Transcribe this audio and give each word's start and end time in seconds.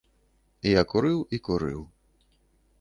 Я 0.69 0.81
курыў 0.95 1.19
і 1.37 1.43
курыў. 1.49 1.81